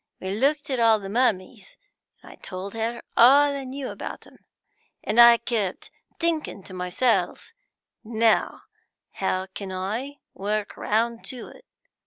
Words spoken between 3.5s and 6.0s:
I knew about them, and I kept